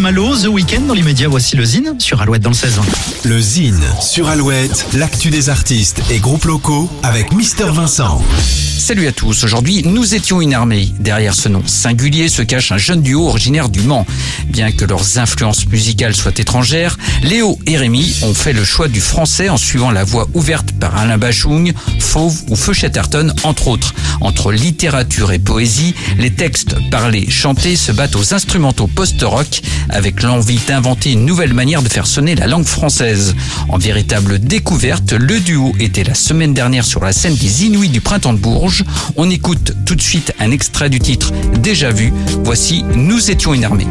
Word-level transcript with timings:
Malo, 0.00 0.34
The 0.34 0.46
Weeknd 0.46 0.86
dans 0.86 0.94
l'immédiat. 0.94 1.28
Voici 1.28 1.56
le 1.56 1.64
Zine 1.64 1.94
sur 1.98 2.22
Alouette 2.22 2.40
dans 2.40 2.50
le 2.50 2.56
16. 2.56 2.80
Le 3.24 3.38
Zine 3.38 3.82
sur 4.00 4.30
Alouette, 4.30 4.86
l'actu 4.94 5.28
des 5.28 5.50
artistes 5.50 6.00
et 6.10 6.18
groupes 6.18 6.46
locaux 6.46 6.88
avec 7.02 7.32
Mister 7.32 7.66
Vincent. 7.66 8.22
Salut 8.78 9.06
à 9.06 9.12
tous, 9.12 9.44
aujourd'hui 9.44 9.82
nous 9.84 10.14
étions 10.14 10.40
une 10.40 10.54
armée. 10.54 10.88
Derrière 10.98 11.34
ce 11.34 11.50
nom 11.50 11.62
singulier 11.66 12.30
se 12.30 12.40
cache 12.40 12.72
un 12.72 12.78
jeune 12.78 13.02
duo 13.02 13.28
originaire 13.28 13.68
du 13.68 13.82
Mans. 13.82 14.06
Bien 14.46 14.72
que 14.72 14.86
leurs 14.86 15.18
influences 15.18 15.66
musicales 15.66 16.16
soient 16.16 16.32
étrangères, 16.38 16.96
Léo 17.22 17.58
et 17.66 17.76
Rémi 17.76 18.16
ont 18.22 18.34
fait 18.34 18.54
le 18.54 18.64
choix 18.64 18.88
du 18.88 19.00
français 19.00 19.50
en 19.50 19.58
suivant 19.58 19.90
la 19.90 20.02
voie 20.02 20.28
ouverte 20.32 20.72
par 20.72 20.96
Alain 20.96 21.18
Bachung, 21.18 21.74
Fauve 21.98 22.40
ou 22.48 22.56
Feu 22.56 22.72
Chatterton 22.72 23.34
entre 23.44 23.68
autres. 23.68 23.94
Entre 24.22 24.50
littérature 24.50 25.30
et 25.32 25.38
poésie, 25.38 25.94
les 26.18 26.30
textes 26.30 26.74
parlés, 26.90 27.28
chantés 27.30 27.76
se 27.76 27.92
battent 27.92 28.16
aux 28.16 28.34
instrumentaux 28.34 28.86
post-rock 28.86 29.60
avec 29.90 30.22
l'envie 30.22 30.58
d'inventer 30.66 31.12
une 31.12 31.24
nouvelle 31.24 31.54
manière 31.54 31.82
de 31.82 31.88
faire 31.88 32.06
sonner 32.06 32.34
la 32.34 32.46
langue 32.46 32.66
française. 32.66 33.34
En 33.68 33.78
véritable 33.78 34.38
découverte, 34.38 35.12
le 35.12 35.40
duo 35.40 35.74
était 35.78 36.04
la 36.04 36.14
semaine 36.14 36.54
dernière 36.54 36.84
sur 36.84 37.04
la 37.04 37.12
scène 37.12 37.34
des 37.34 37.64
Inuits 37.66 37.88
du 37.88 38.00
Printemps 38.00 38.32
de 38.32 38.38
Bourges. 38.38 38.84
On 39.16 39.28
écoute 39.30 39.74
tout 39.84 39.94
de 39.94 40.02
suite 40.02 40.32
un 40.38 40.50
extrait 40.50 40.90
du 40.90 40.98
titre 40.98 41.32
Déjà 41.58 41.90
vu. 41.90 42.12
Voici 42.44 42.84
Nous 42.94 43.30
étions 43.30 43.54
une 43.54 43.64
armée. 43.64 43.86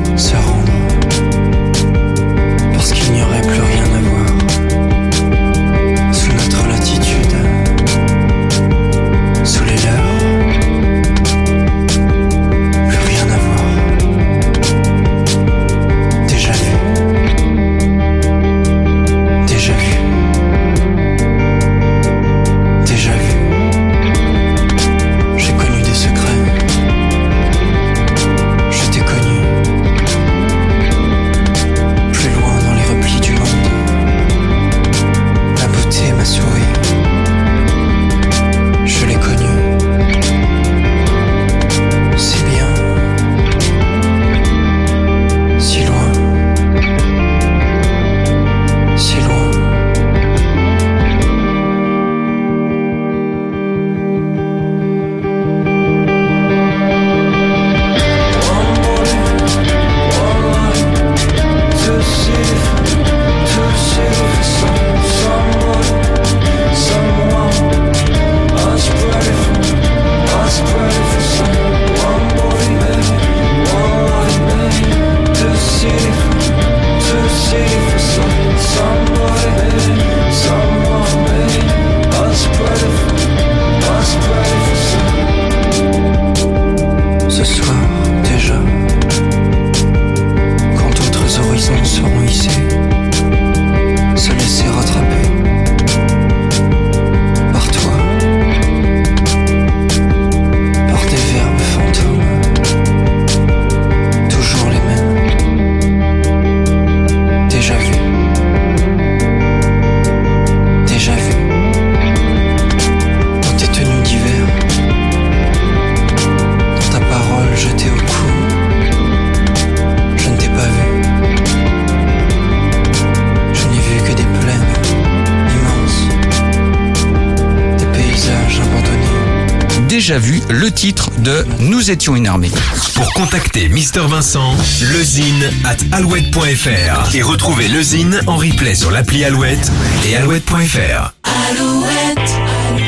déjà 130.09 130.17
vu 130.17 130.41
le 130.49 130.71
titre 130.71 131.11
de 131.19 131.45
Nous 131.59 131.91
étions 131.91 132.15
une 132.15 132.25
armée. 132.25 132.49
Pour 132.95 133.13
contacter 133.13 133.69
Mister 133.69 134.01
Vincent, 134.07 134.55
lezine 134.91 135.51
at 135.65 135.77
alouette.fr 135.95 137.13
et 137.13 137.21
retrouver 137.21 137.67
lezine 137.67 138.19
en 138.25 138.37
replay 138.37 138.73
sur 138.73 138.89
l'appli 138.89 139.23
Alouette 139.23 139.71
et 140.07 140.15
alouette.fr. 140.15 141.13
Alouette, 141.51 142.37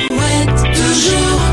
alouette, 0.10 0.74
toujours. 0.74 1.51